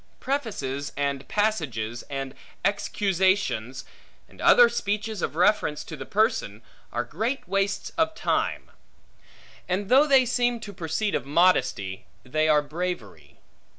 [0.19, 2.33] Prefaces and passages, and
[2.65, 3.85] excusations,
[4.27, 8.71] and other speeches of reference to the person, are great wastes of time;
[9.69, 13.37] and though they seem to proceed of modesty, they are bravery.